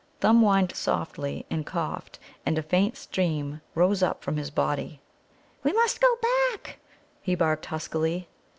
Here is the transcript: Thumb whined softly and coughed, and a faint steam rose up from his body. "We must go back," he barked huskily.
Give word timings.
Thumb 0.19 0.39
whined 0.41 0.75
softly 0.75 1.45
and 1.51 1.63
coughed, 1.63 2.17
and 2.43 2.57
a 2.57 2.63
faint 2.63 2.97
steam 2.97 3.61
rose 3.75 4.01
up 4.01 4.23
from 4.23 4.35
his 4.37 4.49
body. 4.49 4.99
"We 5.61 5.73
must 5.73 6.01
go 6.01 6.17
back," 6.49 6.79
he 7.21 7.35
barked 7.35 7.67
huskily. 7.67 8.27